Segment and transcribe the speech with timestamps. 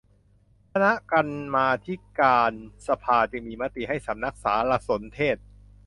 [0.71, 5.37] คณะกรรมาธิการกิจการสภาจึงมีมติให้สำนักสารสนเทศ